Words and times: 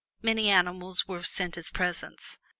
Many 0.23 0.49
animals 0.49 1.07
were 1.07 1.21
sent 1.21 1.59
as 1.59 1.69
presents. 1.69 2.39